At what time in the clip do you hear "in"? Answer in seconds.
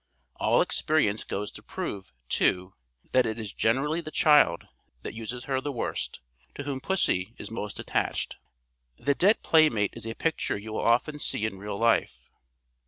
11.45-11.59